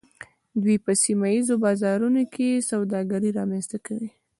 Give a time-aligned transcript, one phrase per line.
[0.63, 4.09] دوی په سیمه ایزو بازارونو کې سوداګري رامنځته کوي